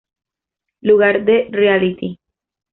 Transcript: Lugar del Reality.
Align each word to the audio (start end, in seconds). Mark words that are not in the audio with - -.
Lugar 0.81 1.25
del 1.25 1.51
Reality. 1.53 2.17